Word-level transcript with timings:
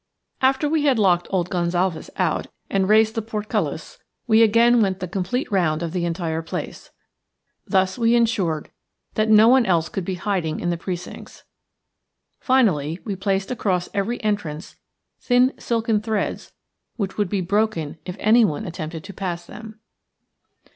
After 0.41 0.67
we 0.67 0.85
had 0.85 0.97
locked 0.97 1.27
old 1.29 1.51
Gonsalves 1.51 2.09
out 2.17 2.47
and 2.71 2.85
had 2.85 2.89
raised 2.89 3.13
the 3.13 3.21
portcullis, 3.21 3.99
we 4.25 4.41
again 4.41 4.81
went 4.81 4.99
the 4.99 5.07
complete 5.07 5.51
round 5.51 5.83
of 5.83 5.91
the 5.91 6.05
entire 6.05 6.41
place. 6.41 6.89
Thus 7.67 7.99
we 7.99 8.15
ensured 8.15 8.71
that 9.13 9.29
no 9.29 9.47
one 9.47 9.63
else 9.67 9.89
could 9.89 10.03
be 10.03 10.15
hiding 10.15 10.59
in 10.59 10.71
the 10.71 10.75
precincts. 10.75 11.43
Finally 12.39 12.97
we 13.05 13.15
placed 13.15 13.51
across 13.51 13.89
every 13.93 14.19
entrance 14.23 14.75
thin 15.19 15.53
silken 15.59 16.01
threads 16.01 16.51
which 16.95 17.19
would 17.19 17.29
be 17.29 17.41
broken 17.41 17.99
if 18.03 18.15
anyone 18.19 18.65
attempted 18.65 19.03
to 19.03 19.13
pass 19.13 19.45
them. 19.45 19.79